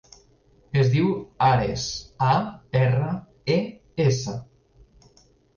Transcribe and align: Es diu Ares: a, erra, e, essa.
Es 0.83 0.87
diu 0.93 1.11
Ares: 1.49 1.83
a, 2.29 2.33
erra, 2.81 3.13
e, 3.59 3.59
essa. 4.11 4.35